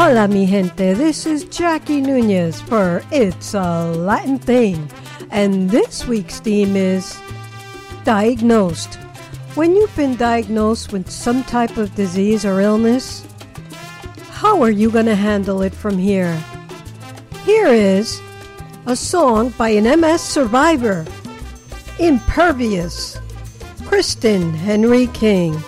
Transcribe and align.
Hola, 0.00 0.28
mi 0.28 0.46
gente. 0.46 0.94
This 0.94 1.26
is 1.26 1.42
Jackie 1.42 2.00
Nunez 2.00 2.60
for 2.60 3.02
It's 3.10 3.52
a 3.52 3.90
Latin 3.90 4.38
Thing. 4.38 4.88
And 5.32 5.68
this 5.70 6.06
week's 6.06 6.38
theme 6.38 6.76
is 6.76 7.18
Diagnosed. 8.04 8.94
When 9.56 9.74
you've 9.74 9.96
been 9.96 10.14
diagnosed 10.14 10.92
with 10.92 11.10
some 11.10 11.42
type 11.42 11.76
of 11.78 11.96
disease 11.96 12.44
or 12.44 12.60
illness, 12.60 13.26
how 14.30 14.62
are 14.62 14.70
you 14.70 14.88
going 14.88 15.06
to 15.06 15.16
handle 15.16 15.62
it 15.62 15.74
from 15.74 15.98
here? 15.98 16.40
Here 17.44 17.66
is 17.66 18.20
a 18.86 18.94
song 18.94 19.50
by 19.58 19.70
an 19.70 20.00
MS 20.00 20.20
survivor, 20.20 21.04
Impervious, 21.98 23.18
Kristen 23.84 24.54
Henry 24.54 25.08
King. 25.08 25.60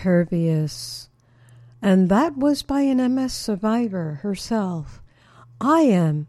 Impervious. 0.00 1.08
And 1.82 2.08
that 2.08 2.36
was 2.36 2.62
by 2.62 2.82
an 2.82 3.14
MS 3.14 3.32
survivor 3.32 4.20
herself. 4.22 5.02
I 5.60 5.82
am 5.82 6.26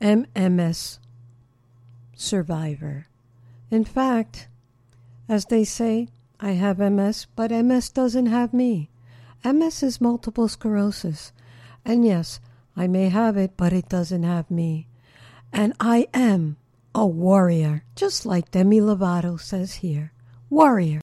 an 0.00 0.26
MS 0.34 0.98
survivor. 2.14 3.06
In 3.70 3.84
fact, 3.84 4.48
as 5.28 5.44
they 5.46 5.64
say, 5.64 6.08
I 6.40 6.52
have 6.52 6.78
MS, 6.78 7.26
but 7.36 7.50
MS 7.50 7.90
doesn't 7.90 8.26
have 8.26 8.54
me. 8.54 8.88
MS 9.44 9.82
is 9.82 10.00
multiple 10.00 10.48
sclerosis. 10.48 11.32
And 11.84 12.04
yes, 12.04 12.40
I 12.76 12.86
may 12.86 13.10
have 13.10 13.36
it, 13.36 13.52
but 13.56 13.72
it 13.72 13.88
doesn't 13.88 14.22
have 14.22 14.50
me. 14.50 14.86
And 15.52 15.74
I 15.78 16.08
am 16.14 16.56
a 16.94 17.06
warrior, 17.06 17.84
just 17.94 18.24
like 18.24 18.50
Demi 18.50 18.80
Lovato 18.80 19.38
says 19.38 19.74
here. 19.74 20.12
Warrior. 20.48 21.00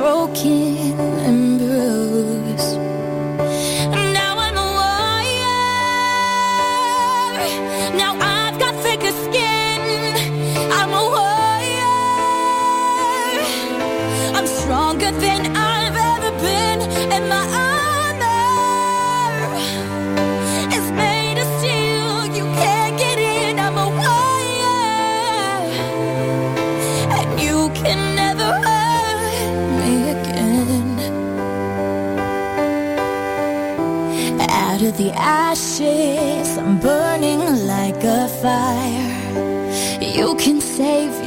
Broken 0.00 0.98
and 1.28 1.58
bruised. 1.58 2.09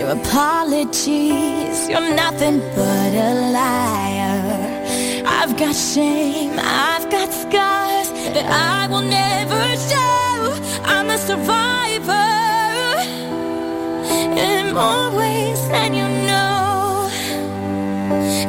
Your 0.04 0.12
apologies. 0.12 1.88
You're 1.90 2.14
nothing 2.24 2.60
but 2.76 3.12
a 3.28 3.32
liar. 3.58 5.24
I've 5.26 5.56
got 5.58 5.76
shame, 5.76 6.56
I've 6.60 7.10
got 7.10 7.30
scars 7.32 8.10
that 8.36 8.48
I 8.76 8.88
will 8.92 9.08
never 9.22 9.64
show. 9.92 10.34
I'm 10.94 11.10
a 11.10 11.18
survivor 11.30 12.32
in 14.50 14.74
more 14.80 15.08
ways 15.20 15.62
than 15.74 15.94
you 16.00 16.08
know. 16.30 17.10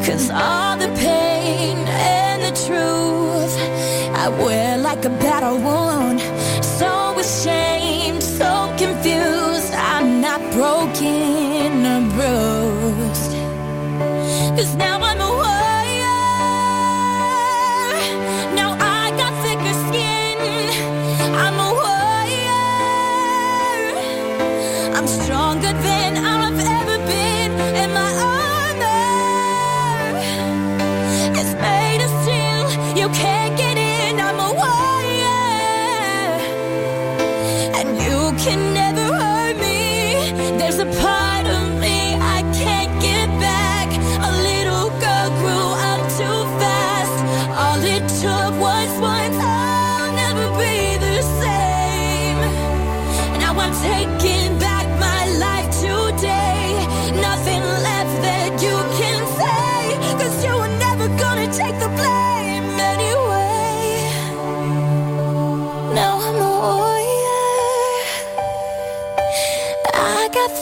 Cause 0.06 0.30
all 0.30 0.76
the 0.76 0.90
pain 1.06 1.76
and 2.16 2.38
the 2.48 2.54
truth 2.66 3.54
I 4.22 4.28
wear 4.42 4.76
like 4.78 5.04
a 5.04 5.10
battle 5.24 5.58
wound. 5.58 6.20
So 6.78 7.18
ashamed, 7.18 7.73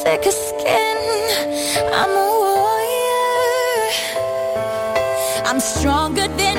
thicker 0.05 0.33
skin. 0.33 0.99
I'm 1.95 2.11
a 2.11 2.29
warrior. 2.43 3.23
I'm 5.47 5.61
stronger 5.61 6.27
than 6.29 6.52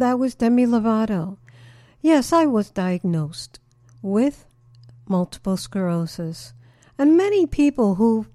That 0.00 0.18
was 0.18 0.34
Demi 0.34 0.64
Lovato. 0.64 1.36
Yes, 2.00 2.32
I 2.32 2.46
was 2.46 2.70
diagnosed 2.70 3.60
with 4.00 4.46
multiple 5.06 5.58
sclerosis. 5.58 6.54
And 6.96 7.18
many 7.18 7.46
people 7.46 7.96
who 7.96 8.26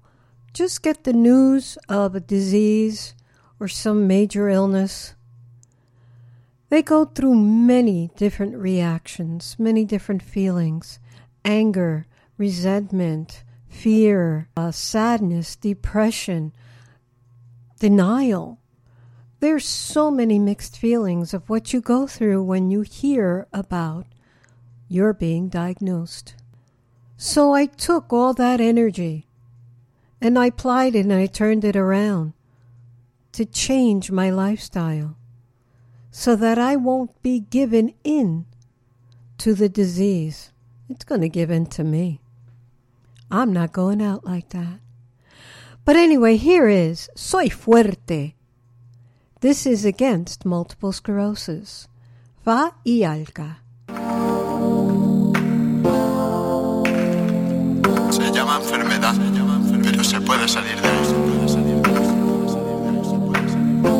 just 0.52 0.80
get 0.84 1.02
the 1.02 1.12
news 1.12 1.76
of 1.88 2.14
a 2.14 2.20
disease 2.20 3.14
or 3.58 3.66
some 3.66 4.06
major 4.06 4.48
illness, 4.48 5.16
they 6.68 6.82
go 6.82 7.04
through 7.04 7.34
many 7.34 8.12
different 8.14 8.54
reactions, 8.56 9.56
many 9.58 9.84
different 9.84 10.22
feelings 10.22 11.00
anger, 11.44 12.06
resentment, 12.38 13.42
fear, 13.68 14.48
uh, 14.56 14.70
sadness, 14.70 15.56
depression, 15.56 16.52
denial. 17.80 18.60
There's 19.40 19.66
so 19.66 20.10
many 20.10 20.38
mixed 20.38 20.78
feelings 20.78 21.34
of 21.34 21.48
what 21.50 21.72
you 21.72 21.80
go 21.80 22.06
through 22.06 22.42
when 22.42 22.70
you 22.70 22.80
hear 22.80 23.46
about 23.52 24.06
your 24.88 25.12
being 25.12 25.48
diagnosed. 25.48 26.34
So 27.16 27.52
I 27.52 27.66
took 27.66 28.12
all 28.12 28.32
that 28.34 28.60
energy 28.60 29.26
and 30.20 30.38
I 30.38 30.46
applied 30.46 30.94
it 30.94 31.00
and 31.00 31.12
I 31.12 31.26
turned 31.26 31.64
it 31.64 31.76
around 31.76 32.32
to 33.32 33.44
change 33.44 34.10
my 34.10 34.30
lifestyle 34.30 35.16
so 36.10 36.34
that 36.36 36.58
I 36.58 36.76
won't 36.76 37.20
be 37.22 37.40
given 37.40 37.92
in 38.02 38.46
to 39.38 39.54
the 39.54 39.68
disease. 39.68 40.50
It's 40.88 41.04
going 41.04 41.20
to 41.20 41.28
give 41.28 41.50
in 41.50 41.66
to 41.66 41.84
me. 41.84 42.20
I'm 43.30 43.52
not 43.52 43.72
going 43.72 44.00
out 44.00 44.24
like 44.24 44.50
that. 44.50 44.80
But 45.84 45.96
anyway, 45.96 46.36
here 46.36 46.68
is 46.68 47.10
Soy 47.14 47.48
Fuerte. 47.48 48.35
This 49.46 49.62
is 49.64 49.84
against 49.84 50.44
multiple 50.44 50.90
sclerosis. 50.92 51.86
Va 52.44 52.74
y 52.82 53.04
alca. 53.04 53.62
Se 58.10 58.32
llama 58.32 58.56
enfermedad, 58.56 59.14
pero 59.84 60.02
se 60.02 60.20
puede 60.20 60.48
salir 60.48 60.80
de 60.80 60.88
esto. 61.00 61.14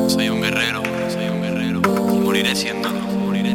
Soy 0.09 0.29
un 0.31 0.41
guerrero, 0.41 0.83
soy 1.11 1.29
un 1.29 1.41
guerrero. 1.41 1.81
Y 2.13 2.19
moriré 2.19 2.57
siéndolo, 2.57 2.99
moriré. 3.21 3.55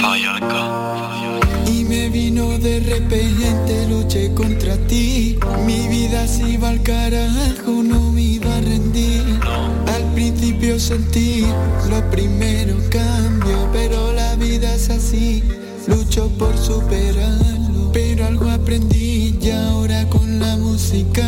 Fayalca. 0.00 1.38
Y 1.66 1.84
me 1.84 2.08
vino 2.08 2.58
de 2.58 2.80
repente, 2.80 3.86
luché 3.88 4.32
contra 4.32 4.78
ti. 4.86 5.38
Mi 5.66 5.86
vida 5.86 6.26
se 6.26 6.48
iba 6.48 6.70
al 6.70 6.82
carajo, 6.82 7.82
no 7.82 8.10
me 8.10 8.22
iba 8.22 8.56
a 8.56 8.60
rendir. 8.62 9.38
Al 9.42 9.83
principio 10.14 10.78
sentí 10.78 11.44
lo 11.90 12.10
primero 12.10 12.76
cambio, 12.90 13.68
pero 13.72 14.12
la 14.12 14.36
vida 14.36 14.72
es 14.74 14.88
así. 14.90 15.42
Lucho 15.88 16.28
por 16.38 16.56
superarlo, 16.56 17.90
pero 17.92 18.26
algo 18.26 18.48
aprendí 18.48 19.36
y 19.40 19.50
ahora 19.50 20.08
con 20.08 20.38
la 20.38 20.56
música 20.56 21.26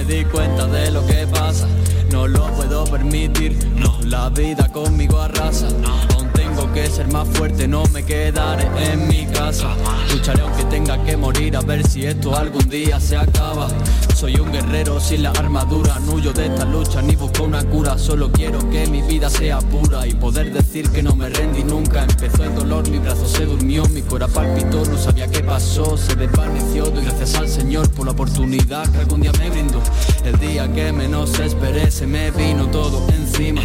me 0.00 0.14
di 0.14 0.24
cuenta 0.24 0.66
de 0.66 0.90
lo 0.90 1.06
que 1.06 1.26
pasa. 1.26 1.66
No 2.10 2.26
lo 2.26 2.46
puedo 2.54 2.84
permitir, 2.84 3.56
no. 3.76 3.98
La 4.04 4.28
vida 4.30 4.68
conmigo 4.72 5.20
arrasa. 5.20 5.68
No 5.70 6.30
tengo 6.32 6.72
que 6.72 6.86
ser 6.88 7.08
más 7.08 7.28
fuerte, 7.28 7.68
no 7.68 7.84
me 7.92 8.02
quedaré 8.04 8.66
en 8.92 9.08
mi 9.08 9.26
casa. 9.26 9.68
Lucharé 10.12 10.42
aunque 10.42 10.64
tenga 10.64 11.02
que 11.04 11.16
morir, 11.16 11.56
a 11.56 11.60
ver 11.60 11.86
si 11.86 12.04
esto 12.06 12.36
algún 12.36 12.68
día 12.68 12.98
se 12.98 13.16
acaba. 13.16 13.68
Soy 14.14 14.36
un 14.36 14.50
guerrero 14.52 15.00
sin 15.00 15.22
la 15.22 15.30
armadura, 15.30 15.98
no 16.00 16.14
huyo 16.14 16.32
de 16.32 16.46
esta 16.46 16.64
lucha 16.64 17.02
ni 17.02 17.14
busco 17.14 17.44
una 17.44 17.62
cura. 17.64 17.96
Solo 17.98 18.30
quiero 18.32 18.58
que 18.70 18.86
mi 18.86 19.02
vida 19.02 19.30
sea 19.30 19.58
pura 19.58 20.06
y 20.06 20.14
poder 20.14 20.52
decir 20.52 20.90
que 20.90 21.02
no 21.02 21.14
me 21.14 21.28
rendí 21.28 21.62
nunca. 21.62 22.04
Empecé 22.04 22.39
mi 22.88 22.98
brazo 22.98 23.26
se 23.26 23.44
durmió, 23.44 23.84
mi 23.86 24.02
cora 24.02 24.28
palpitó, 24.28 24.84
no 24.84 24.96
sabía 24.96 25.28
qué 25.28 25.42
pasó, 25.42 25.96
se 25.96 26.14
desvaneció. 26.14 26.84
Doy 26.84 27.04
gracias 27.04 27.34
al 27.34 27.48
Señor 27.48 27.90
por 27.90 28.06
la 28.06 28.12
oportunidad 28.12 28.88
que 28.90 28.98
algún 28.98 29.20
día 29.20 29.32
me 29.38 29.50
brindó. 29.50 29.80
El 30.24 30.38
día 30.38 30.72
que 30.72 30.92
menos 30.92 31.38
esperé 31.38 31.90
se 31.90 32.06
me 32.06 32.30
vino 32.30 32.66
todo 32.68 33.06
encima. 33.08 33.62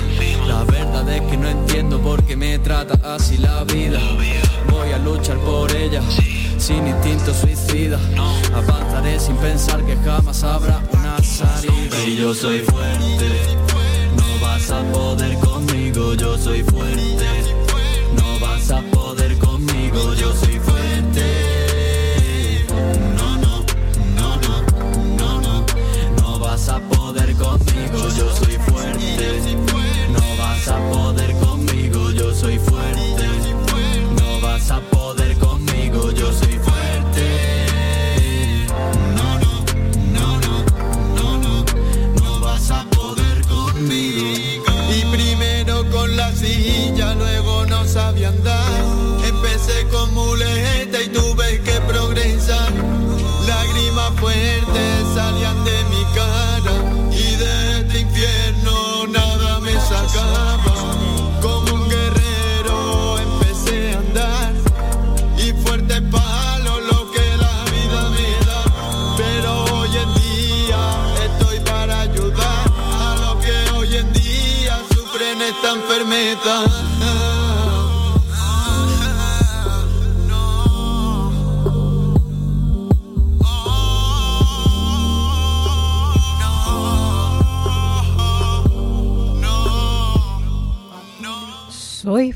La 0.47 0.63
verdad 0.63 1.07
es 1.09 1.21
que 1.21 1.37
no 1.37 1.47
entiendo 1.47 1.99
por 2.01 2.23
qué 2.23 2.35
me 2.35 2.57
trata 2.59 3.15
así 3.15 3.37
la 3.37 3.63
vida. 3.63 3.99
Voy 4.69 4.91
a 4.91 4.97
luchar 4.97 5.37
por 5.39 5.71
ella 5.75 6.01
sin 6.57 6.87
instinto 6.87 7.33
suicida. 7.33 7.99
Avanzaré 8.53 9.19
sin 9.19 9.35
pensar 9.37 9.85
que 9.85 9.95
jamás 9.97 10.43
habrá 10.43 10.81
una 10.91 11.21
salida. 11.21 12.03
Y 12.05 12.17
yo 12.17 12.33
soy 12.33 12.59
fuerte, 12.59 13.29
no 14.17 14.45
vas 14.45 14.71
a 14.71 14.81
poder 14.91 15.37
conmigo, 15.39 16.13
yo 16.15 16.37
soy 16.37 16.63
fuerte. 16.63 17.74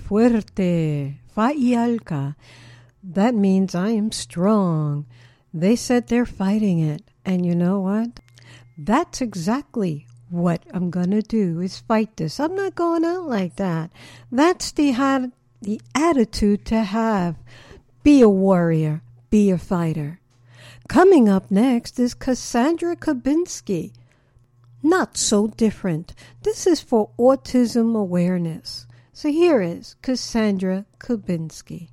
Fuerte. 0.10 1.20
Fa'ialka. 1.36 2.36
That 3.04 3.36
means 3.36 3.75
I 3.75 3.89
am 3.89 4.12
strong. 4.12 5.06
They 5.54 5.75
said 5.75 6.08
they're 6.08 6.25
fighting 6.25 6.80
it. 6.80 7.04
And 7.24 7.46
you 7.46 7.56
know 7.56 7.80
what? 7.80 8.20
That's 8.78 9.22
exactly 9.22 10.08
what 10.30 10.63
I'm 10.74 10.89
going 10.89 11.12
to 11.12 11.22
do 11.22 11.60
is 11.60 11.80
fight 11.80 12.18
this. 12.18 12.39
I'm 12.39 12.56
not 12.56 12.75
going 12.75 13.06
out 13.06 13.28
like 13.28 13.56
that. 13.58 13.92
That's 14.32 14.72
the 14.72 14.92
had 14.92 15.32
the 15.62 15.82
attitude 15.94 16.66
to 16.66 16.84
have. 16.84 17.36
Be 18.04 18.22
a 18.22 18.30
warrior, 18.30 19.01
be 19.30 19.51
a 19.51 19.58
fighter. 19.58 20.20
Coming 20.88 21.30
up 21.30 21.51
next 21.51 22.00
is 22.00 22.13
Cassandra 22.13 22.96
Kabinski. 22.96 23.92
Not 24.82 25.18
so 25.18 25.48
different. 25.48 26.13
This 26.44 26.66
is 26.66 26.80
for 26.80 27.10
autism 27.20 27.96
awareness. 27.96 28.88
So 29.20 29.28
here 29.28 29.62
is 29.62 29.98
Cassandra 30.02 30.86
Kubinski. 30.98 31.90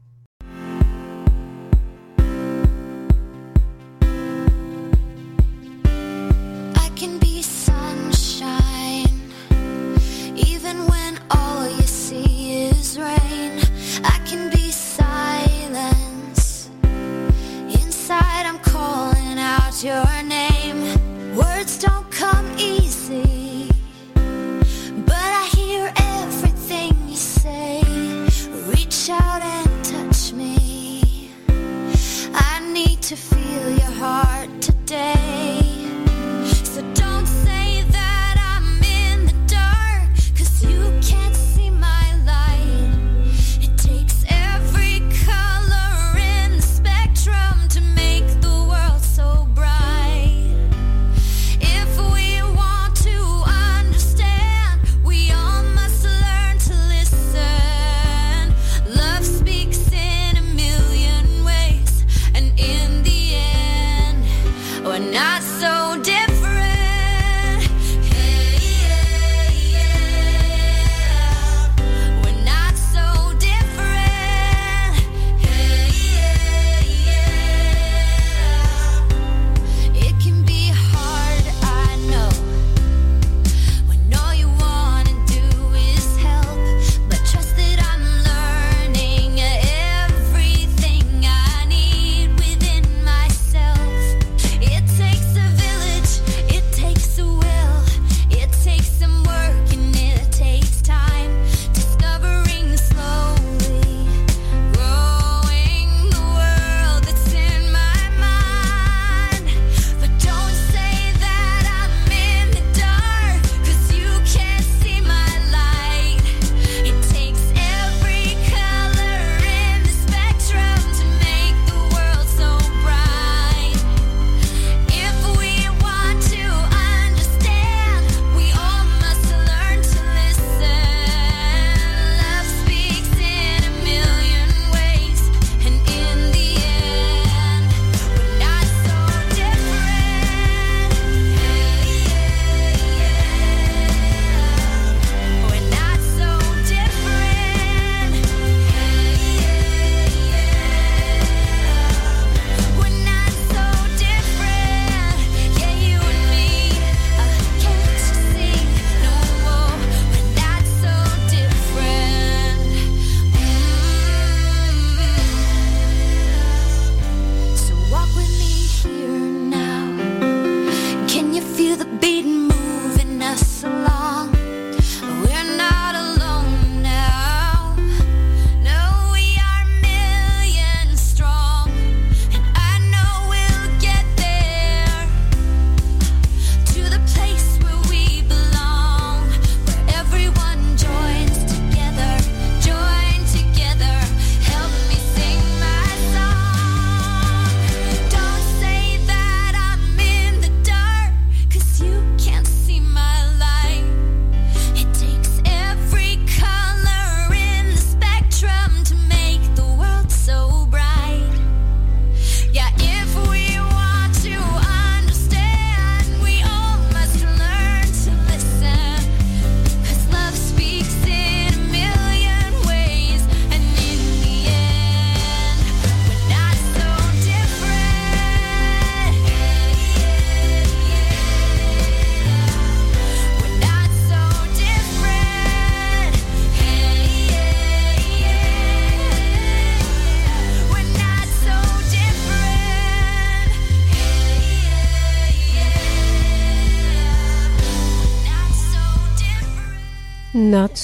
I 6.76 6.88
can 6.94 7.18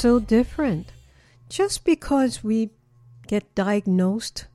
so 0.03 0.19
different. 0.19 0.93
Just 1.49 1.85
because 1.85 2.43
we 2.43 2.71
get 3.29 3.55
diagnosed 3.55 4.47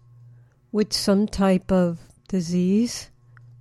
with 0.73 0.91
some 0.91 1.25
type 1.25 1.71
of 1.71 1.99
disease 2.27 3.09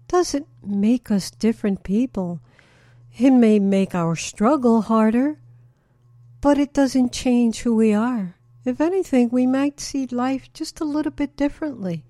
doesn't 0.09 0.49
make 0.65 1.13
us 1.13 1.31
different 1.31 1.85
people. 1.85 2.41
It 3.17 3.31
may 3.31 3.61
make 3.61 3.95
our 3.95 4.17
struggle 4.17 4.83
harder, 4.83 5.39
but 6.41 6.59
it 6.59 6.75
doesn't 6.75 7.13
change 7.13 7.61
who 7.61 7.77
we 7.77 7.95
are. 7.95 8.35
If 8.65 8.81
anything, 8.81 9.29
we 9.31 9.47
might 9.47 9.79
see 9.79 10.09
life 10.09 10.53
just 10.53 10.81
a 10.81 10.85
little 10.85 11.13
bit 11.13 11.37
differently 11.37 12.03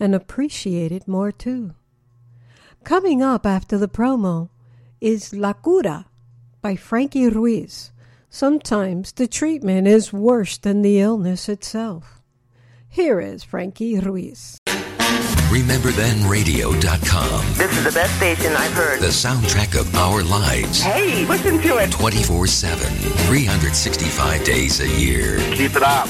and 0.00 0.14
appreciate 0.14 0.90
it 0.90 1.06
more 1.06 1.30
too. 1.30 1.74
Coming 2.82 3.20
up 3.20 3.44
after 3.44 3.76
the 3.76 3.88
promo 3.88 4.48
is 5.02 5.34
La 5.34 5.52
Cura 5.52 6.06
by 6.62 6.76
Frankie 6.76 7.28
Ruiz. 7.28 7.91
Sometimes 8.34 9.12
the 9.12 9.28
treatment 9.28 9.86
is 9.86 10.10
worse 10.10 10.56
than 10.56 10.80
the 10.80 11.00
illness 11.00 11.50
itself. 11.50 12.22
Here 12.88 13.20
is 13.20 13.44
Frankie 13.44 13.98
Ruiz. 13.98 14.56
RememberThenRadio.com. 15.52 17.44
This 17.58 17.76
is 17.76 17.84
the 17.84 17.92
best 17.92 18.16
station 18.16 18.54
I've 18.56 18.72
heard. 18.72 19.00
The 19.00 19.08
soundtrack 19.08 19.78
of 19.78 19.94
our 19.94 20.22
lives. 20.22 20.80
Hey, 20.80 21.26
listen 21.26 21.60
to 21.60 21.76
it. 21.76 21.92
24 21.92 22.46
7, 22.46 22.90
365 23.26 24.44
days 24.44 24.80
a 24.80 24.88
year. 24.88 25.36
Keep 25.54 25.76
it 25.76 25.82
up. 25.82 26.08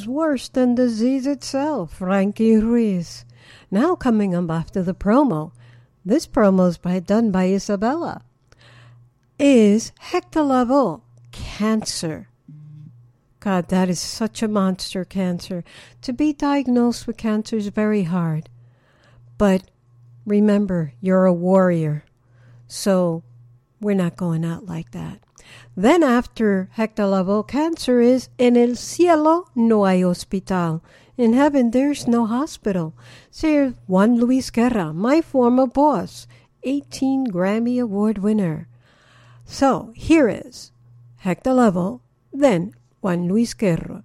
is 0.00 0.08
worse 0.08 0.48
than 0.48 0.74
disease 0.74 1.26
itself, 1.26 1.98
Frankie 1.98 2.56
Ruiz. 2.56 3.26
Now 3.70 3.94
coming 3.94 4.34
up 4.34 4.50
after 4.50 4.82
the 4.82 4.94
promo, 4.94 5.52
this 6.06 6.26
promo 6.26 6.68
is 6.68 6.78
by, 6.78 7.00
done 7.00 7.30
by 7.30 7.48
Isabella, 7.48 8.22
is 9.38 9.92
Hector 9.98 11.00
cancer. 11.32 12.28
God, 13.40 13.68
that 13.68 13.90
is 13.90 14.00
such 14.00 14.42
a 14.42 14.48
monster 14.48 15.04
cancer. 15.04 15.64
To 16.02 16.14
be 16.14 16.32
diagnosed 16.32 17.06
with 17.06 17.18
cancer 17.18 17.56
is 17.56 17.68
very 17.68 18.04
hard. 18.04 18.48
But 19.36 19.70
remember, 20.24 20.94
you're 21.02 21.26
a 21.26 21.32
warrior. 21.32 22.04
So 22.68 23.22
we're 23.82 23.94
not 23.94 24.16
going 24.16 24.46
out 24.46 24.64
like 24.64 24.92
that. 24.92 25.19
Then 25.80 26.02
after 26.02 26.68
Hector 26.72 27.04
Lavoe 27.04 27.48
cancer 27.48 28.02
is 28.02 28.28
in 28.36 28.54
el 28.54 28.76
cielo 28.76 29.48
no 29.54 29.86
hay 29.86 30.02
hospital. 30.02 30.84
In 31.16 31.32
heaven 31.32 31.70
there's 31.70 32.06
no 32.06 32.26
hospital. 32.26 32.92
Sir 33.30 33.72
Juan 33.86 34.20
Luis 34.20 34.50
Guerra, 34.50 34.92
my 34.92 35.22
former 35.22 35.66
boss, 35.66 36.26
18 36.64 37.28
Grammy 37.28 37.80
Award 37.80 38.18
winner. 38.18 38.68
So 39.46 39.94
here 39.96 40.28
is 40.28 40.70
Hector 41.24 41.52
Lavoe, 41.52 42.00
then 42.30 42.74
Juan 43.00 43.26
Luis 43.26 43.54
Guerra. 43.54 44.04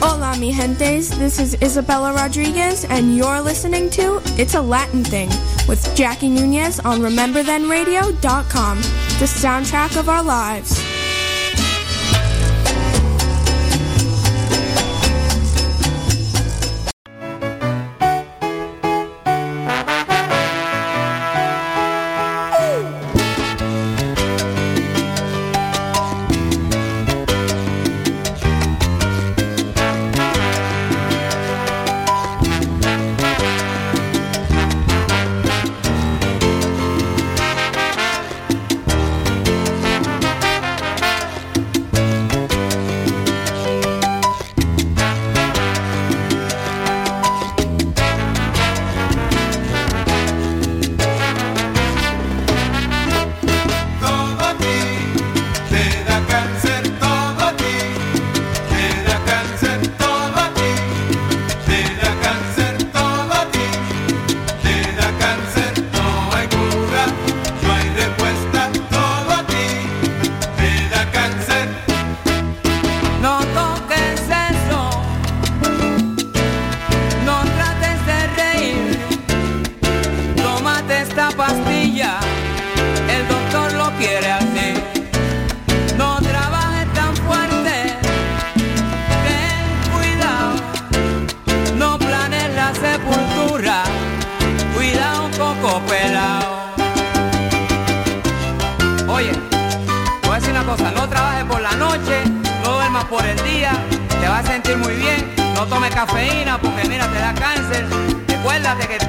Hola, 0.00 0.36
mi 0.38 0.52
gentes. 0.52 1.18
This 1.18 1.40
is 1.40 1.60
Isabella 1.60 2.14
Rodriguez, 2.14 2.84
and 2.84 3.16
you're 3.16 3.40
listening 3.40 3.90
to 3.98 4.22
It's 4.38 4.54
a 4.54 4.62
Latin 4.62 5.02
Thing 5.02 5.30
with 5.68 5.94
Jackie 5.94 6.30
Nunez 6.30 6.80
on 6.80 7.00
RememberThenRadio.com, 7.00 8.76
the 8.78 9.26
soundtrack 9.26 9.98
of 9.98 10.08
our 10.08 10.22
lives. 10.22 10.87
Fíjate 108.68 108.98
que 108.98 109.07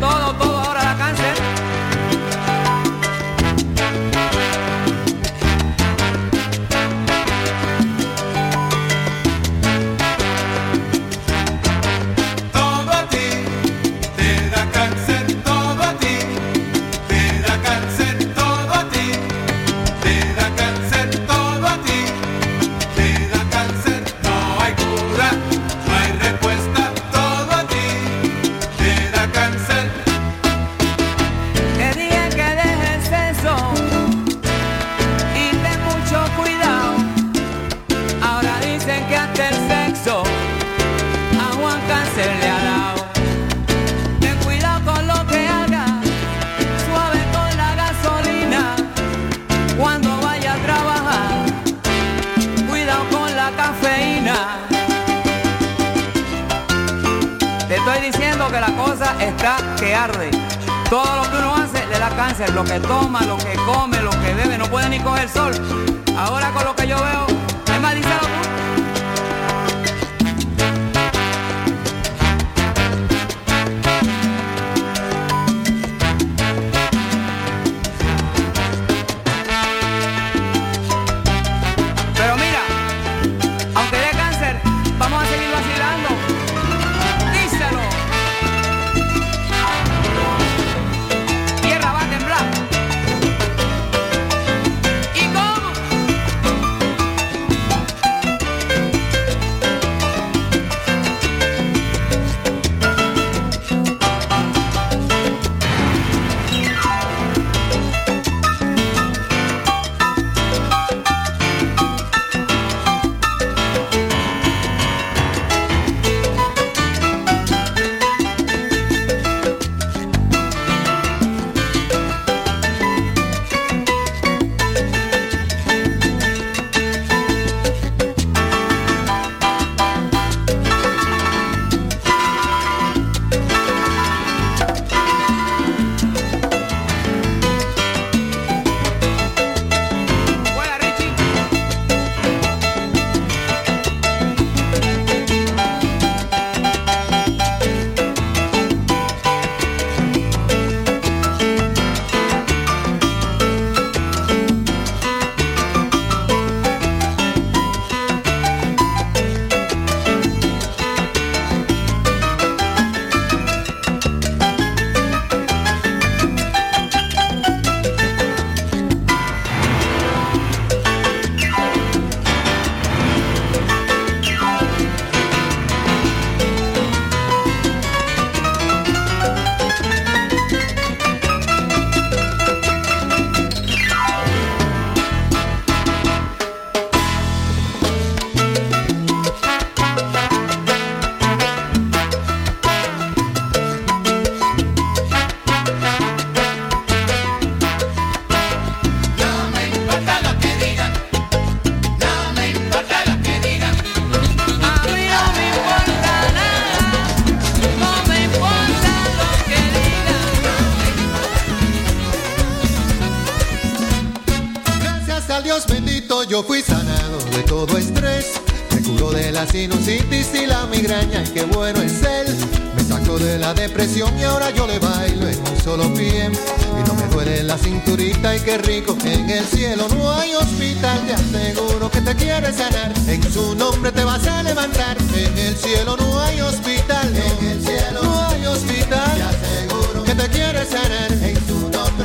yo 216.30 216.43
fui 216.43 216.62
sanado 216.62 217.17
de 217.32 217.43
todo 217.43 217.78
estrés. 217.78 218.39
Me 218.74 218.82
curó 218.82 219.12
de 219.12 219.32
la 219.32 219.45
sinusitis 219.48 220.34
y 220.34 220.45
la 220.45 220.65
migraña, 220.67 221.24
y 221.24 221.30
qué 221.30 221.43
bueno 221.43 221.82
es 221.82 222.02
él. 222.04 222.36
Me 222.76 222.84
sacó 222.84 223.17
de 223.17 223.38
la 223.38 223.54
depresión 223.54 224.17
y 224.17 224.24
ahora 224.24 224.52
yo 224.52 224.67
le 224.67 224.80
bailo 224.80 225.28
en 225.28 225.39
un 225.39 225.62
solo 225.63 225.93
pie. 225.93 226.30
Y 226.30 226.88
no 226.88 226.93
me 226.93 227.08
duele 227.13 227.43
la 227.43 227.58
cinturita 227.58 228.36
y 228.36 228.39
qué 228.41 228.58
rico 228.60 228.98
en 229.04 229.30
el 229.30 229.45
cielo 229.45 229.88
no 229.89 230.12
hay 230.12 230.34
hospital. 230.36 231.00
Te 231.08 231.13
aseguro 231.13 231.89
que 231.91 232.02
te 232.02 232.15
quiere 232.15 232.54
sanar, 232.54 232.93
en 233.08 233.34
su 233.34 233.56
nombre 233.56 233.91
te 233.91 234.04
vas 234.04 234.26
a 234.28 234.43
levantar. 234.43 234.98
En 235.13 235.38
el 235.38 235.58
cielo 235.58 235.98
no 235.98 236.19
hay 236.22 236.41
hospital, 236.41 237.15
en 237.15 237.48
el 237.48 237.62
cielo 237.62 238.04
no 238.04 238.28
hay 238.28 238.45
hospital. 238.45 239.15
Te 239.15 239.24
aseguro 239.24 240.04
que 240.04 240.15
te 240.15 240.28
quiere 240.30 240.65
sanar, 240.65 241.12
en 241.12 241.48
su 241.48 241.59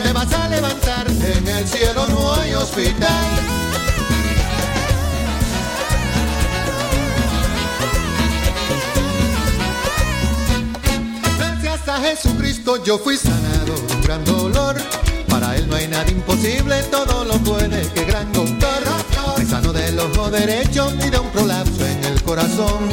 te 0.04 0.12
vas 0.12 0.32
a 0.32 0.48
levantar. 0.48 1.06
En 1.08 1.48
el 1.48 1.66
cielo 1.66 2.06
no 2.08 2.34
hay 2.34 2.54
hospital. 2.54 3.24
Gracias 11.38 11.88
a 11.88 11.96
Jesucristo 12.00 12.84
yo 12.84 12.98
fui 12.98 13.16
sanado 13.16 13.74
un 13.94 14.02
gran 14.02 14.24
dolor. 14.24 14.76
Para 15.28 15.56
él 15.56 15.68
no 15.68 15.76
hay 15.76 15.88
nada 15.88 16.08
imposible, 16.10 16.82
todo 16.84 17.24
lo 17.24 17.34
puede, 17.38 17.88
que 17.92 18.04
gran 18.04 18.30
doctor. 18.32 18.82
Me 19.38 19.44
sano 19.44 19.72
del 19.72 19.98
ojo 19.98 20.30
derecho 20.30 20.92
y 21.04 21.10
de 21.10 21.18
un 21.18 21.30
prolapso 21.30 21.84
en 21.86 22.04
el 22.04 22.22
corazón. 22.22 22.88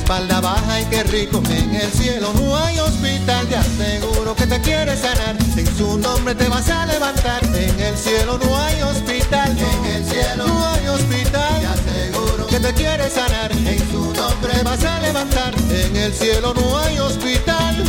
Espalda 0.00 0.40
baja 0.40 0.80
y 0.80 0.84
qué 0.86 1.02
rico 1.04 1.42
en 1.50 1.74
el 1.74 1.90
cielo. 1.92 2.32
No 2.34 2.56
hay 2.56 2.78
hospital, 2.78 3.46
te 3.46 3.56
aseguro 3.56 4.34
que 4.34 4.46
te 4.46 4.60
quiere 4.60 4.96
sanar. 4.96 5.36
En 5.56 5.76
su 5.76 5.98
nombre 5.98 6.34
te 6.34 6.48
vas 6.48 6.68
a 6.70 6.86
levantar. 6.86 7.44
En 7.44 7.80
el 7.80 7.96
cielo 7.96 8.38
no 8.42 8.58
hay 8.58 8.80
hospital. 8.82 9.56
En 9.58 9.84
el 9.84 10.04
cielo 10.04 10.46
no 10.46 10.66
hay 10.66 10.88
hospital. 10.88 11.60
Te 11.60 11.66
aseguro 11.66 12.46
que 12.46 12.60
te 12.60 12.72
quiere 12.74 13.10
sanar. 13.10 13.52
En 13.52 13.90
su 13.90 14.12
nombre 14.12 14.52
te 14.52 14.62
vas 14.64 14.84
a 14.84 15.00
levantar. 15.00 15.54
En 15.70 15.96
el 15.96 16.12
cielo 16.12 16.54
no 16.54 16.78
hay 16.78 16.98
hospital. 16.98 17.84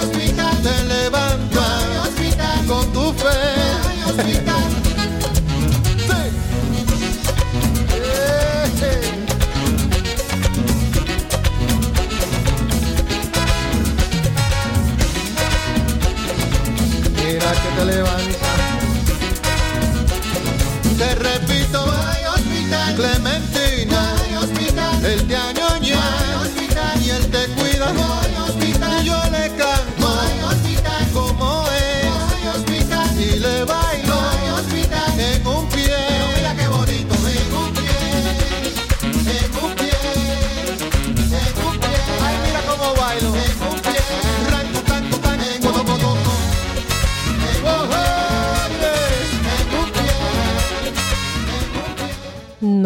Hospital. 0.00 0.62
Te 0.62 0.84
levanta. 0.84 1.64
Hospital. 2.02 2.66
Con 2.66 2.92
tu 2.92 3.12
fe. 3.12 3.26
Hospital. 4.06 4.64
Mira 17.24 17.52
que 17.52 17.68
te 17.76 17.84
levanta. 17.84 18.45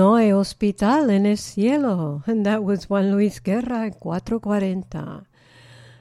No 0.00 0.16
hay 0.16 0.32
hospital 0.32 1.10
en 1.10 1.26
el 1.26 1.36
cielo. 1.36 2.22
And 2.26 2.46
that 2.46 2.64
was 2.64 2.88
Juan 2.88 3.12
Luis 3.12 3.38
Guerra, 3.38 3.92
440. 4.00 5.26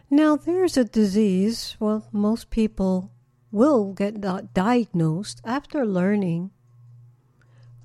Now, 0.09 0.37
there's 0.37 0.77
a 0.77 0.85
disease, 0.85 1.75
well, 1.81 2.07
most 2.13 2.49
people 2.49 3.11
will 3.51 3.91
get 3.91 4.21
diagnosed 4.53 5.41
after 5.43 5.85
learning 5.85 6.51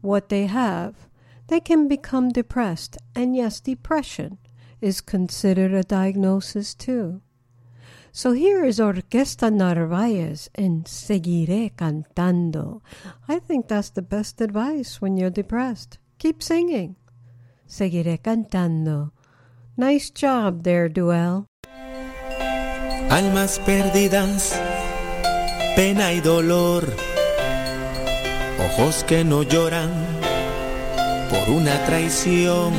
what 0.03 0.29
they 0.29 0.46
have. 0.46 1.09
They 1.48 1.59
can 1.59 1.88
become 1.88 2.29
depressed. 2.29 2.96
And 3.16 3.35
yes, 3.35 3.59
depression 3.59 4.38
is 4.81 5.00
considered 5.00 5.74
a 5.74 5.83
diagnosis 5.83 6.74
too. 6.77 7.22
So 8.12 8.31
here 8.35 8.64
is 8.64 8.79
Orquesta 8.79 9.50
Narváez 9.50 10.48
and 10.55 10.85
Seguiré 10.85 11.72
Cantando. 11.74 12.83
I 13.27 13.40
think 13.40 13.66
that's 13.66 13.90
the 13.90 14.00
best 14.00 14.40
advice 14.40 15.00
when 15.00 15.16
you're 15.16 15.31
depressed. 15.31 15.98
Keep 16.24 16.40
singing. 16.40 16.96
Seguiré 17.68 18.16
cantando. 18.16 19.12
Nice 19.76 20.08
job 20.08 20.62
there, 20.62 20.88
Duel. 20.88 21.44
Almas 23.10 23.58
perdidas, 23.58 24.58
pena 25.76 26.14
y 26.14 26.20
dolor, 26.20 26.88
ojos 28.58 29.04
que 29.04 29.22
no 29.22 29.42
lloran 29.42 29.90
por 31.28 31.50
una 31.54 31.84
traición, 31.84 32.72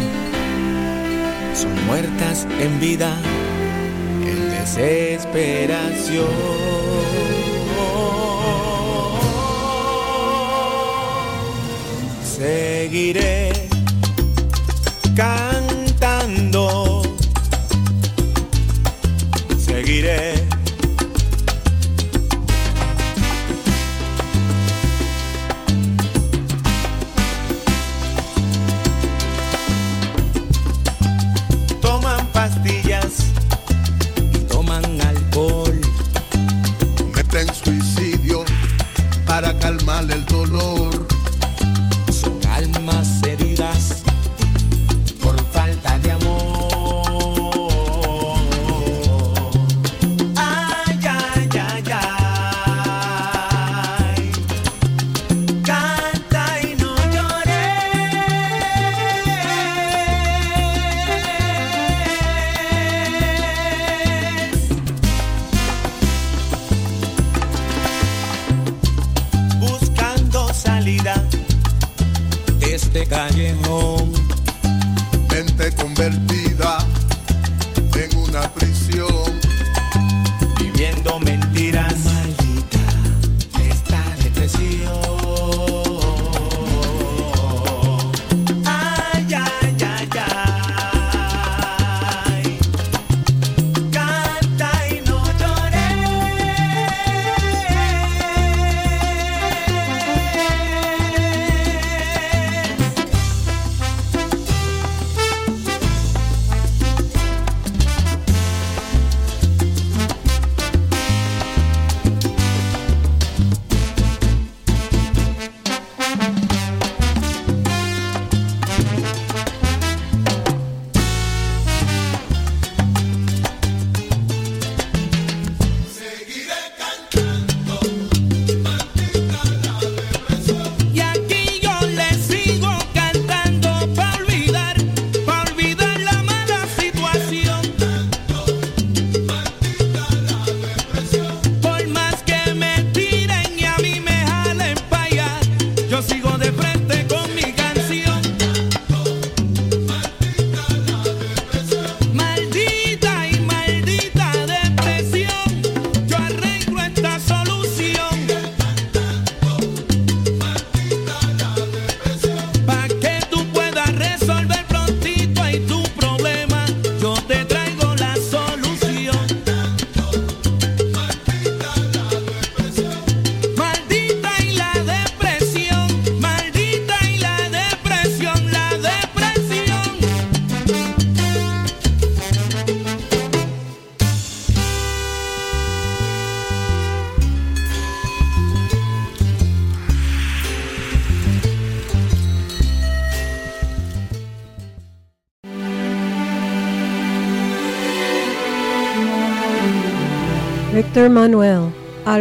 son 1.54 1.86
muertas 1.86 2.48
en 2.60 2.80
vida, 2.80 3.14
en 4.26 4.50
desesperación. 4.58 6.95
Seguiré 12.38 13.50
cantando, 15.16 17.02
seguiré. 19.58 20.55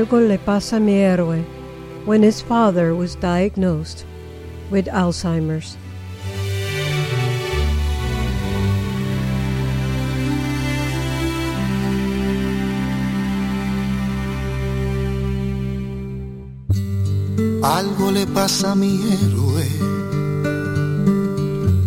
Algo 0.04 0.20
le 0.20 0.36
pasa 0.36 0.76
a 0.76 0.80
mi 0.80 0.92
héroe, 0.92 1.42
when 2.04 2.22
his 2.22 2.42
father 2.42 2.94
was 2.94 3.14
diagnosed 3.14 4.04
with 4.70 4.84
Alzheimer's. 4.86 5.78
Algo 17.62 18.12
le 18.12 18.26
pasa 18.26 18.72
a 18.72 18.76
mi 18.76 18.98
héroe, 19.08 19.64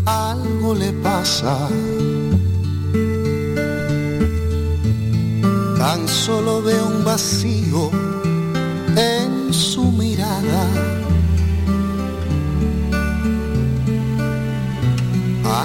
algo 0.07 0.74
le 0.74 0.91
pasa. 1.03 1.70
Tan 5.88 6.05
solo 6.05 6.61
veo 6.61 6.85
un 6.85 7.05
vacío 7.05 7.89
en 8.97 9.53
su 9.53 9.89
mirada. 9.89 10.67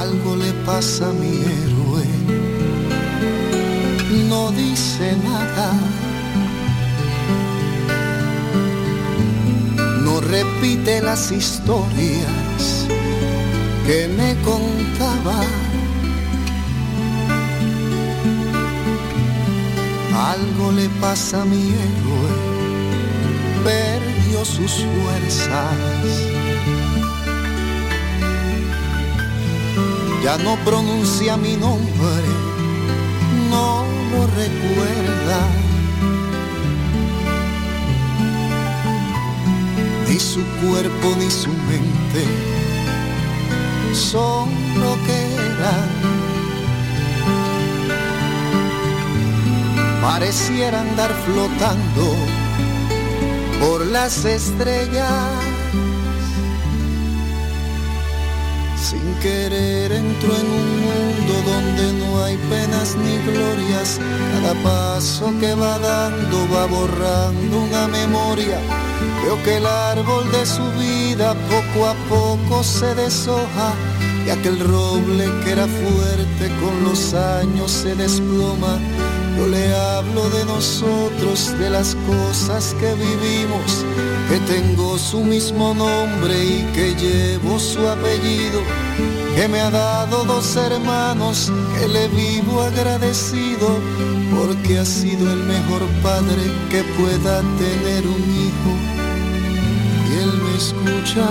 Algo 0.01 0.37
le 0.37 0.53
pasa 0.65 1.11
a 1.11 1.13
mi 1.13 1.33
héroe, 1.57 2.05
no 4.29 4.53
dice 4.53 5.17
nada. 5.25 5.73
no 10.05 10.21
repite 10.21 11.03
las 11.03 11.33
historias 11.33 12.87
que 13.87 14.07
me 14.17 14.37
contaba. 14.43 15.43
Algo 20.15 20.73
le 20.73 20.89
pasa 21.01 21.43
a 21.43 21.45
mi 21.45 21.63
héroe, 21.69 22.33
perdió 23.65 24.45
sus 24.45 24.73
fuerzas. 24.73 25.77
Ya 30.23 30.39
no 30.39 30.57
pronuncia 30.65 31.37
mi 31.37 31.57
nombre, 31.57 32.29
no 33.51 33.85
lo 34.13 34.27
recuerda. 34.27 35.63
ni 40.13 40.21
su 40.21 40.41
cuerpo 40.61 41.17
ni 41.19 41.31
su 41.31 41.49
mente 41.49 42.25
son 43.95 44.51
lo 44.79 44.95
que 45.07 45.35
eran. 45.35 46.02
Pareciera 50.03 50.81
andar 50.81 51.11
flotando 51.25 52.17
por 53.61 53.87
las 53.87 54.25
estrellas. 54.25 55.09
Sin 58.77 59.15
querer 59.23 59.93
entro 59.93 60.31
en 60.37 60.47
un 60.61 60.71
mundo 60.87 61.33
donde 61.47 61.93
no 62.05 62.25
hay 62.25 62.37
penas 62.51 62.97
ni 62.97 63.17
glorias. 63.33 64.01
Cada 64.33 64.55
paso 64.63 65.33
que 65.41 65.55
va 65.55 65.79
dando 65.79 66.49
va 66.53 66.67
borrando 66.67 67.61
una 67.61 67.87
memoria 67.87 68.59
Veo 69.23 69.41
que 69.45 69.57
el 69.57 69.67
árbol 69.67 70.31
de 70.33 70.45
su 70.45 70.65
vida 70.73 71.35
poco 71.49 71.87
a 71.87 71.95
poco 72.09 72.65
se 72.65 72.95
deshoja 72.95 73.73
y 74.27 74.31
aquel 74.31 74.59
roble 74.59 75.31
que 75.45 75.53
era 75.53 75.67
fuerte 75.67 76.49
con 76.61 76.85
los 76.85 77.15
años 77.15 77.71
se 77.71 77.95
desploma. 77.95 78.79
Yo 79.37 79.47
le 79.47 79.75
hablo 79.75 80.29
de 80.31 80.45
nosotros, 80.45 81.59
de 81.59 81.71
las 81.71 81.97
cosas 82.07 82.75
que 82.79 82.93
vivimos, 82.95 83.85
que 84.29 84.39
tengo 84.53 84.99
su 84.99 85.21
mismo 85.21 85.75
nombre 85.75 86.35
y 86.45 86.63
que 86.75 86.95
llevo 86.95 87.59
su 87.59 87.87
apellido, 87.89 88.61
que 89.35 89.49
me 89.49 89.61
ha 89.61 89.71
dado 89.71 90.25
dos 90.25 90.57
hermanos, 90.57 91.51
que 91.79 91.89
le 91.89 92.09
vivo 92.09 92.63
agradecido, 92.63 93.69
porque 94.37 94.79
ha 94.79 94.85
sido 94.85 95.33
el 95.33 95.45
mejor 95.45 95.83
padre 96.03 96.43
que 96.71 96.83
pueda 96.99 97.41
tener 97.59 98.07
un 98.07 98.23
hijo. 98.41 98.93
Escucha, 100.63 101.29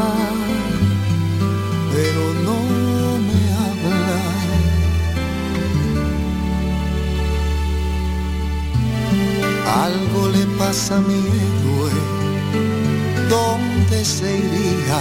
a 10.91 10.99
mi 10.99 11.23
¿dónde 13.29 14.03
se 14.03 14.37
iría? 14.37 14.99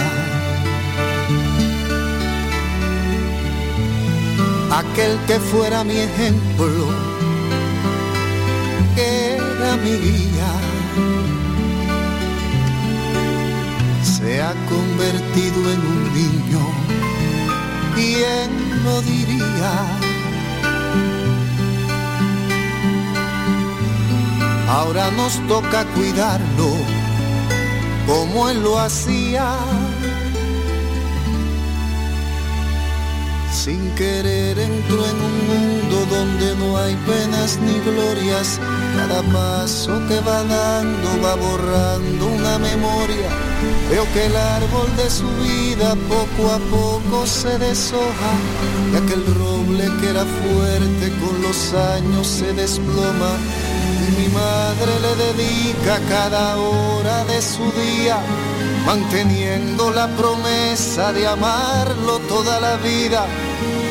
Aquel 4.71 5.19
que 5.27 5.37
fuera 5.39 5.83
mi 5.83 5.97
ejemplo, 5.97 6.85
que 8.95 9.35
era 9.35 9.75
mi 9.83 9.95
guía 10.05 10.51
se 14.03 14.41
ha 14.41 14.53
convertido 14.69 15.59
en 15.73 15.79
un 15.93 16.13
niño. 16.13 16.63
¿Quién 17.95 18.49
lo 18.85 19.01
diría? 19.01 20.10
Ahora 24.71 25.11
nos 25.11 25.33
toca 25.49 25.83
cuidarlo 25.93 26.69
como 28.07 28.49
él 28.49 28.63
lo 28.63 28.79
hacía. 28.79 29.53
Sin 33.51 33.91
querer 33.95 34.57
entró 34.57 35.05
en 35.05 35.17
un 35.29 35.37
mundo 35.51 36.05
donde 36.09 36.55
no 36.55 36.77
hay 36.77 36.95
penas 37.05 37.59
ni 37.59 37.79
glorias. 37.81 38.59
Cada 38.95 39.21
paso 39.33 39.91
que 40.07 40.21
va 40.21 40.41
dando 40.43 41.09
va 41.21 41.35
borrando 41.35 42.27
una 42.27 42.57
memoria. 42.57 43.29
Veo 43.89 44.05
que 44.13 44.25
el 44.25 44.35
árbol 44.37 44.87
de 44.95 45.09
su 45.09 45.27
vida 45.43 45.95
poco 46.07 46.49
a 46.49 46.59
poco 46.71 47.27
se 47.27 47.59
deshoja. 47.59 48.33
Y 48.93 48.95
aquel 48.95 49.25
roble 49.35 49.83
que 49.99 50.09
era 50.11 50.23
fuerte 50.23 51.11
con 51.19 51.41
los 51.41 51.73
años 51.73 52.25
se 52.25 52.53
desploma. 52.53 53.35
Madre 54.33 54.93
le 55.01 55.15
dedica 55.25 55.99
cada 56.07 56.57
hora 56.57 57.25
de 57.25 57.41
su 57.41 57.63
día 57.71 58.17
manteniendo 58.85 59.91
la 59.91 60.07
promesa 60.15 61.13
de 61.13 61.27
amarlo 61.27 62.19
toda 62.27 62.59
la 62.59 62.77
vida. 62.77 63.25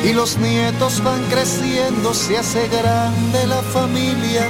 Y 0.03 0.13
los 0.13 0.37
nietos 0.37 1.03
van 1.03 1.23
creciendo, 1.29 2.13
se 2.13 2.37
hace 2.37 2.67
grande 2.67 3.47
la 3.47 3.61
familia. 3.61 4.49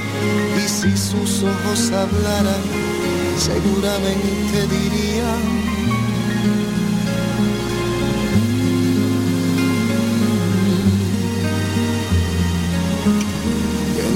Y 0.57 0.67
si 0.67 0.95
sus 0.97 1.43
ojos 1.43 1.91
hablaran, 1.91 2.63
seguramente 3.37 4.67
dirían. 4.67 5.71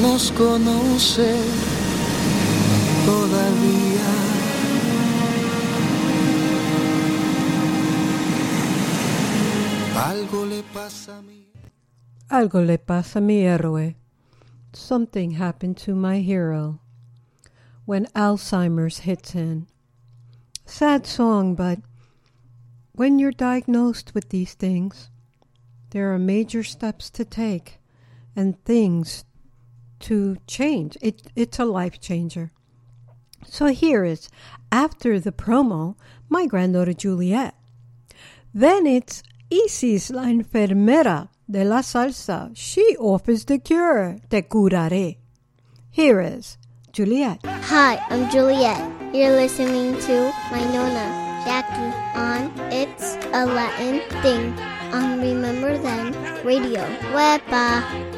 nos 0.02 0.32
conoce 0.32 1.36
Algo 12.36 12.68
le 12.68 12.78
pasa 12.78 13.22
mi 13.22 13.44
héroe. 13.44 13.96
Something 14.74 15.32
happened 15.32 15.78
to 15.78 15.96
my 15.96 16.20
hero 16.20 16.82
when 17.86 18.08
Alzheimer's 18.08 18.98
hits 19.08 19.36
in. 19.36 19.68
Sad 20.66 21.08
song, 21.08 21.56
but 21.56 21.80
when 22.92 23.20
you're 23.20 23.32
diagnosed 23.32 24.14
with 24.14 24.28
these 24.32 24.54
things, 24.54 25.10
there 25.92 26.14
are 26.14 26.20
major 26.20 26.62
steps 26.62 27.10
to 27.12 27.24
take 27.24 27.80
and 28.36 28.62
things 28.66 29.24
to 30.02 30.36
change. 30.46 30.98
It, 31.02 31.22
it's 31.38 31.58
a 31.58 31.64
life 31.64 32.02
changer. 32.02 32.52
So 33.46 33.68
here 33.68 34.04
is, 34.04 34.28
after 34.74 35.22
the 35.22 35.32
promo, 35.32 35.96
my 36.28 36.48
granddaughter 36.48 36.92
Juliet. 36.92 37.56
Then 38.54 38.86
it's 38.86 39.24
Isis, 39.50 40.10
la 40.10 40.24
enfermera 40.24 41.30
de 41.50 41.64
la 41.64 41.82
salsa. 41.82 42.52
She 42.56 42.96
offers 43.00 43.46
the 43.46 43.60
cure, 43.60 44.18
te 44.30 44.42
curaré. 44.42 45.18
Here 45.92 46.22
is 46.22 46.58
Juliet. 46.92 47.40
Hi, 47.46 47.98
I'm 48.10 48.30
Juliet. 48.30 48.82
You're 49.14 49.32
listening 49.32 50.00
to 50.02 50.32
my 50.52 50.64
Nona, 50.74 51.44
Jackie, 51.46 51.96
on 52.18 52.52
It's 52.72 53.16
a 53.34 53.46
Latin 53.46 54.02
Thing 54.22 54.58
on 54.94 55.22
Remember 55.22 55.78
Then 55.78 56.14
Radio. 56.46 56.82
Wepa. 57.14 58.15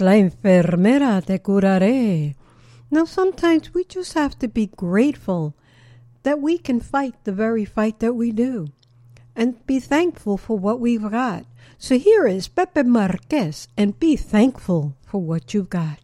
la 0.00 0.16
enfermera, 0.16 1.20
te 1.22 1.38
curaré. 1.38 2.34
Now, 2.90 3.04
sometimes 3.04 3.74
we 3.74 3.84
just 3.84 4.14
have 4.14 4.38
to 4.38 4.48
be 4.48 4.66
grateful 4.66 5.54
that 6.22 6.40
we 6.40 6.58
can 6.58 6.80
fight 6.80 7.14
the 7.24 7.32
very 7.32 7.64
fight 7.64 7.98
that 8.00 8.14
we 8.14 8.32
do 8.32 8.68
and 9.36 9.64
be 9.66 9.78
thankful 9.78 10.36
for 10.36 10.58
what 10.58 10.80
we've 10.80 11.10
got. 11.10 11.44
So 11.78 11.98
here 11.98 12.26
is 12.26 12.48
Pepe 12.48 12.82
Marquez 12.82 13.68
and 13.76 13.98
be 14.00 14.16
thankful 14.16 14.96
for 15.06 15.20
what 15.20 15.54
you've 15.54 15.70
got. 15.70 16.00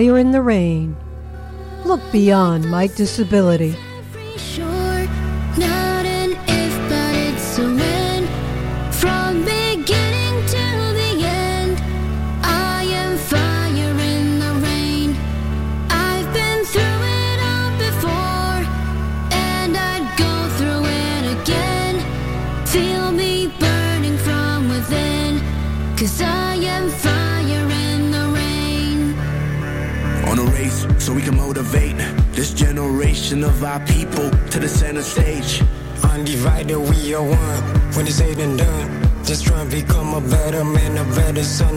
Fire 0.00 0.16
in 0.16 0.30
the 0.30 0.40
Rain. 0.40 0.96
Look 1.84 2.00
beyond 2.10 2.70
my 2.70 2.86
disability. 2.86 3.76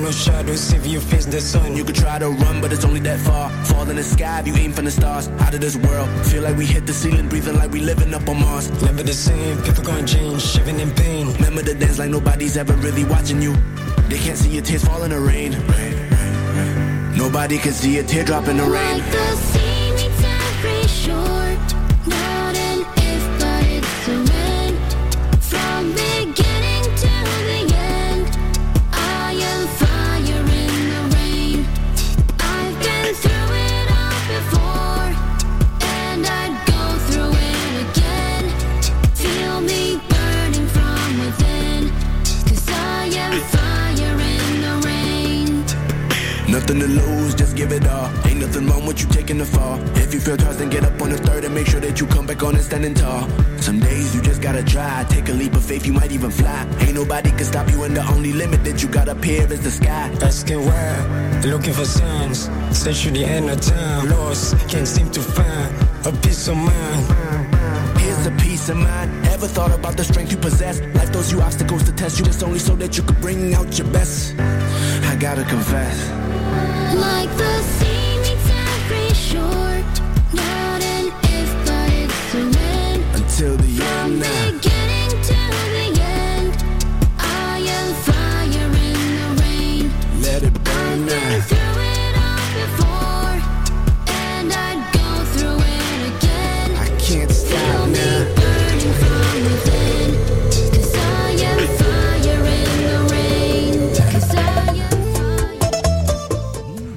No 0.04 0.12
shadows 0.12 0.74
if 0.74 0.86
you 0.86 0.99
face 0.99 1.26
the 1.26 1.39
sun. 1.39 1.78
You 1.78 1.86
could 1.86 1.95
try 1.95 2.20
to 2.20 2.28
run, 2.28 2.60
but 2.60 2.74
it's 2.74 2.84
only 2.84 2.99
that 3.01 3.22
far. 3.22 3.49
Fall 3.68 3.89
in 3.89 3.95
the 3.95 4.04
sky 4.04 4.41
if 4.41 4.47
you 4.47 4.54
aim 4.56 4.74
from 4.74 4.84
the 4.84 4.91
stars. 4.91 5.30
Out 5.39 5.54
of 5.54 5.62
this 5.62 5.78
world, 5.78 6.10
feel 6.26 6.43
like 6.43 6.58
we 6.58 6.66
hit 6.66 6.86
the 6.86 6.91
ceiling, 6.91 7.30
breathing 7.30 7.56
like 7.56 7.72
we 7.72 7.80
living 7.80 8.14
up 8.14 8.28
on 8.28 8.41
Mars. 8.41 8.70
Never 8.82 9.01
the 9.01 9.14
same, 9.14 9.56
people 9.64 9.82
gonna 9.82 10.06
change, 10.06 10.41
shivering 10.41 10.82
in 10.82 10.91
pain. 10.91 11.32
Remember 11.36 11.62
the 11.62 11.74
dance 11.74 11.99
like 11.99 12.10
nobody's 12.10 12.58
ever 12.58 12.74
really 12.74 13.06
watching 13.06 13.41
you. 13.41 13.56
They 14.10 14.18
can't 14.18 14.38
see 14.38 14.49
your 14.49 14.64
tears 14.64 14.84
fall 14.84 15.04
in 15.04 15.12
the 15.12 15.22
rain. 15.22 15.51
Nobody 17.16 17.58
can 17.58 17.72
see 17.72 17.99
a 17.99 18.04
teardrop 18.04 18.49
in 18.49 18.58
the 18.58 18.66
rain. 18.66 19.62
Nothing 46.74 46.98
to 46.98 47.02
lose, 47.06 47.36
just 47.36 47.56
give 47.56 47.72
it 47.72 47.88
all. 47.88 48.10
Ain't 48.26 48.40
nothing 48.40 48.66
wrong 48.66 48.88
with 48.88 49.00
you 49.00 49.08
taking 49.10 49.38
the 49.38 49.46
fall. 49.46 49.80
If 49.96 50.12
you 50.12 50.20
feel 50.20 50.38
tossed, 50.38 50.58
then 50.58 50.72
get 50.72 50.84
up 50.84 51.00
on 51.04 51.12
the 51.12 51.18
third 51.18 51.44
and 51.44 51.54
make 51.54 51.68
sure 51.68 51.80
that 51.80 52.00
you 52.00 52.08
come 52.08 52.26
back 52.26 52.42
on 52.42 52.56
and 52.56 52.64
standing 52.64 52.96
tall. 52.96 53.30
Some 53.60 53.80
days 53.80 54.16
you 54.16 54.24
just 54.24 54.42
gotta 54.42 54.64
try. 54.64 55.06
Take 55.08 55.30
a 55.30 55.34
leap 55.34 55.54
of 55.54 55.64
faith, 55.64 55.86
you 55.86 55.94
might 55.94 56.12
even 56.12 56.32
fly. 56.32 56.68
Ain't 56.80 56.96
nobody 56.96 57.30
can 57.30 57.46
stop 57.46 57.70
you, 57.70 57.84
and 57.84 57.96
the 57.96 58.04
only 58.08 58.34
limit 58.34 58.64
that 58.64 58.82
you 58.82 58.90
got 58.90 59.08
up 59.08 59.24
here 59.24 59.44
is 59.54 59.62
the 59.62 59.70
sky. 59.70 60.10
Asking 60.24 60.66
where, 60.66 61.42
looking 61.46 61.74
for 61.74 61.86
signs. 61.86 62.50
Search 62.72 63.04
to 63.04 63.12
the 63.12 63.24
end 63.24 63.52
of 63.52 63.62
time. 63.62 64.10
Lost, 64.10 64.58
can't 64.68 64.88
seem 64.88 65.12
to 65.12 65.22
find 65.22 66.08
a 66.08 66.12
peace 66.24 66.48
of 66.48 66.58
mind. 66.58 68.00
Here's 68.00 68.26
a 68.26 68.32
peace 68.32 68.68
of 68.70 68.78
mind. 68.78 69.28
Ever 69.28 69.48
thought 69.48 69.72
about 69.72 69.96
the 69.96 70.04
strength 70.04 70.32
you 70.32 70.38
possess? 70.38 70.82
Life 70.96 71.12
throws 71.14 71.32
you 71.32 71.40
obstacles 71.42 71.84
to 71.84 71.92
test 71.92 72.20
you. 72.20 72.26
It's 72.26 72.42
only 72.42 72.60
so 72.60 72.76
that 72.78 72.98
you 72.98 73.04
could 73.04 73.22
bring 73.22 73.54
out 73.54 73.78
your 73.78 73.88
best. 73.90 74.34
I 74.40 75.16
gotta 75.20 75.44
confess 75.44 76.23
till 83.38 83.58
the 83.58 83.73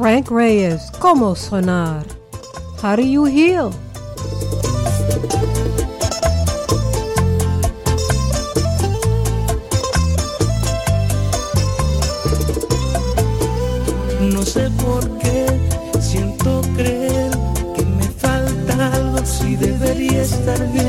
Frank 0.07 0.31
Reyes, 0.31 0.93
¿Cómo 1.01 1.35
sonar? 1.35 2.07
How 2.81 2.95
do 2.95 3.03
you 3.03 3.27
heal? 3.27 3.73
No 14.21 14.43
sé 14.45 14.71
por 14.81 15.19
qué 15.19 15.47
siento 16.01 16.61
creer 16.77 17.33
que 17.75 17.85
me 17.85 18.05
falta 18.05 18.93
algo 18.95 19.19
si 19.27 19.57
debería 19.57 20.23
estar 20.23 20.73
bien. 20.73 20.86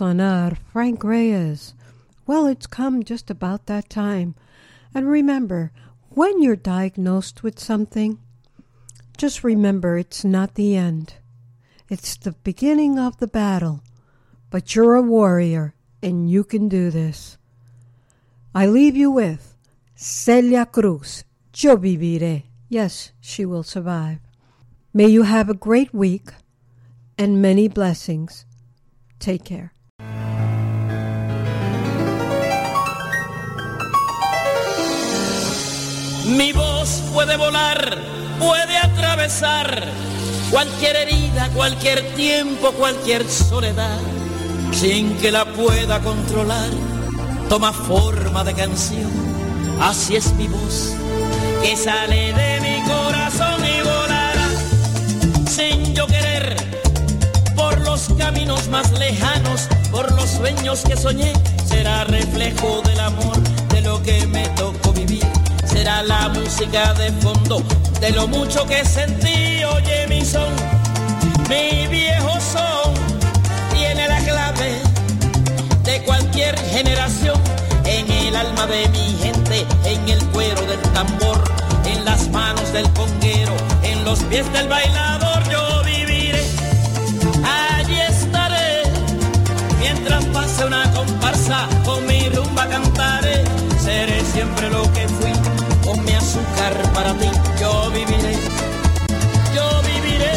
Sonar, 0.00 0.56
Frank 0.72 1.04
Reyes. 1.04 1.74
Well, 2.26 2.46
it's 2.46 2.66
come 2.66 3.04
just 3.04 3.28
about 3.28 3.66
that 3.66 3.90
time. 3.90 4.34
And 4.94 5.06
remember, 5.06 5.72
when 6.08 6.40
you're 6.40 6.56
diagnosed 6.56 7.42
with 7.42 7.58
something, 7.58 8.18
just 9.18 9.44
remember 9.44 9.98
it's 9.98 10.24
not 10.24 10.54
the 10.54 10.74
end. 10.74 11.16
It's 11.90 12.16
the 12.16 12.32
beginning 12.32 12.98
of 12.98 13.18
the 13.18 13.26
battle. 13.26 13.82
But 14.48 14.74
you're 14.74 14.94
a 14.94 15.02
warrior, 15.02 15.74
and 16.02 16.30
you 16.30 16.44
can 16.44 16.70
do 16.70 16.90
this. 16.90 17.36
I 18.54 18.64
leave 18.64 18.96
you 18.96 19.10
with 19.10 19.54
Celia 19.94 20.64
Cruz. 20.64 21.24
Yo 21.54 21.76
viviré. 21.76 22.44
Yes, 22.70 23.12
she 23.20 23.44
will 23.44 23.64
survive. 23.64 24.20
May 24.94 25.08
you 25.08 25.24
have 25.24 25.50
a 25.50 25.64
great 25.68 25.92
week 25.92 26.30
and 27.18 27.42
many 27.42 27.68
blessings. 27.68 28.46
Take 29.18 29.44
care. 29.44 29.74
Mi 36.26 36.52
voz 36.52 37.02
puede 37.12 37.36
volar, 37.36 37.98
puede 38.38 38.76
atravesar 38.76 39.84
cualquier 40.50 40.96
herida, 40.96 41.48
cualquier 41.54 42.14
tiempo, 42.14 42.72
cualquier 42.72 43.28
soledad, 43.28 43.98
sin 44.72 45.16
que 45.18 45.30
la 45.30 45.44
pueda 45.44 46.00
controlar. 46.00 46.70
Toma 47.48 47.72
forma 47.72 48.44
de 48.44 48.54
canción, 48.54 49.10
así 49.80 50.16
es 50.16 50.32
mi 50.34 50.46
voz, 50.46 50.94
que 51.62 51.76
sale 51.76 52.32
de 52.32 52.60
mi 52.60 52.88
corazón 52.88 53.60
y 53.64 53.82
volará, 53.82 54.48
sin 55.48 55.94
yo 55.94 56.06
querer, 56.06 56.56
los 58.08 58.18
caminos 58.18 58.68
más 58.68 58.92
lejanos, 58.92 59.68
por 59.90 60.10
los 60.12 60.30
sueños 60.30 60.82
que 60.86 60.96
soñé, 60.96 61.32
será 61.66 62.04
reflejo 62.04 62.80
del 62.82 63.00
amor, 63.00 63.38
de 63.68 63.80
lo 63.82 64.02
que 64.02 64.26
me 64.26 64.48
tocó 64.50 64.92
vivir 64.92 65.26
será 65.66 66.02
la 66.02 66.28
música 66.30 66.94
de 66.94 67.12
fondo 67.22 67.62
de 68.00 68.10
lo 68.10 68.26
mucho 68.26 68.66
que 68.66 68.84
sentí. 68.84 69.62
Oye, 69.64 70.06
mi 70.08 70.24
son, 70.24 70.52
mi 71.48 71.86
viejo 71.88 72.32
son, 72.40 72.94
tiene 73.72 74.08
la 74.08 74.18
clave 74.20 74.80
de 75.84 76.02
cualquier 76.02 76.58
generación. 76.58 77.40
En 77.84 78.10
el 78.10 78.36
alma 78.36 78.66
de 78.66 78.88
mi 78.88 79.16
gente, 79.22 79.66
en 79.84 80.08
el 80.08 80.24
cuero 80.26 80.62
del 80.62 80.80
tambor, 80.92 81.42
en 81.84 82.04
las 82.04 82.28
manos 82.28 82.72
del 82.72 82.88
conguero, 82.92 83.52
en 83.82 84.04
los 84.04 84.20
pies 84.24 84.50
del 84.52 84.68
bailador, 84.68 85.29
lo 94.68 94.82
que 94.92 95.08
fui 95.08 95.32
con 95.84 96.04
mi 96.04 96.12
azúcar 96.12 96.74
para 96.92 97.14
ti. 97.14 97.30
Yo 97.60 97.90
viviré, 97.90 98.34
yo 99.54 99.82
viviré. 99.82 100.32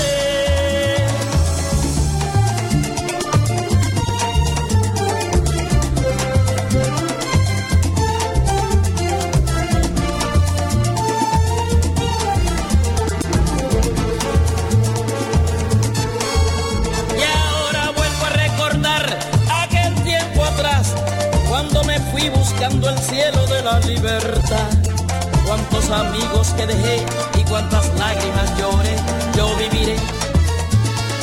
Y 17.18 17.24
ahora 17.24 17.92
vuelvo 17.98 18.26
a 18.26 18.30
recordar 18.30 19.20
aquel 19.64 19.94
tiempo 20.04 20.44
atrás, 20.46 20.94
cuando 21.50 21.84
me 21.84 22.00
fui 22.12 22.30
buscando 22.30 22.90
el 22.90 22.98
cielo 23.00 23.33
la 23.64 23.80
libertad 23.80 24.68
cuántos 25.46 25.90
amigos 25.90 26.54
que 26.58 26.66
dejé 26.66 27.06
y 27.38 27.44
cuántas 27.44 27.88
lágrimas 27.98 28.58
lloré, 28.58 28.96
yo 29.38 29.56
viviré 29.56 29.96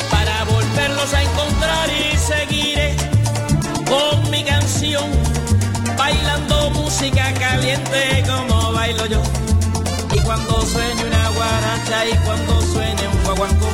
para 0.09 0.43
volverlos 0.45 1.13
a 1.13 1.21
encontrar 1.21 1.89
y 1.89 2.17
seguiré 2.17 2.95
con 3.87 4.31
mi 4.31 4.43
canción, 4.43 5.09
bailando 5.97 6.71
música 6.71 7.33
caliente 7.33 8.23
como 8.27 8.71
bailo 8.73 9.05
yo. 9.05 9.21
Y 10.13 10.19
cuando 10.19 10.61
suene 10.65 11.05
una 11.05 11.29
guaracha 11.29 12.05
y 12.05 12.15
cuando 12.25 12.61
suene 12.61 13.07
un 13.07 13.23
guaguancó, 13.23 13.67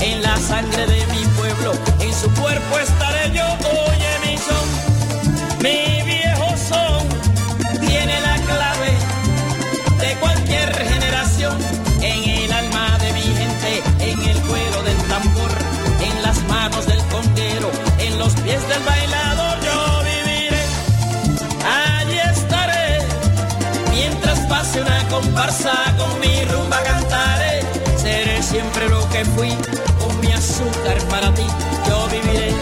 en 0.00 0.22
la 0.22 0.36
sangre 0.36 0.86
de 0.86 1.06
mi 1.08 1.24
pueblo, 1.36 1.72
en 2.00 2.14
su 2.14 2.30
cuerpo 2.40 2.78
estaré 2.78 3.32
yo. 3.32 3.44
Oye 3.44 4.18
mi 4.24 4.38
son, 4.38 5.62
mi 5.62 5.95
pies 18.46 18.68
del 18.68 18.82
bailador, 18.84 19.58
yo 19.60 20.04
viviré, 20.04 20.62
allí 21.66 22.18
estaré, 22.18 23.00
mientras 23.90 24.38
pase 24.46 24.82
una 24.82 25.08
comparsa 25.08 25.72
con 25.98 26.20
mi 26.20 26.44
rumba 26.44 26.80
cantaré, 26.84 27.62
seré 27.96 28.40
siempre 28.44 28.88
lo 28.88 29.02
que 29.10 29.24
fui, 29.24 29.50
con 29.98 30.20
mi 30.20 30.32
azúcar 30.32 30.98
para 31.10 31.34
ti, 31.34 31.46
yo 31.88 32.06
viviré, 32.06 32.54